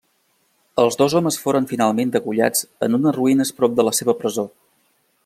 [0.83, 4.47] Els dos homes foren finalment degollats en unes ruïnes prop de la seva presó.